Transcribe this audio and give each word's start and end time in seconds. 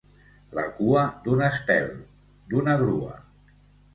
La 0.59 0.63
cua 0.77 1.01
d'un 1.27 1.43
estel, 1.49 1.91
d'una 2.53 2.75
grua. 2.83 3.21